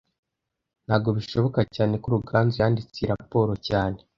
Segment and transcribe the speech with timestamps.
[0.85, 3.97] Ntago bishoboka cyane ko Ruganzu yanditse iyi raporo cyane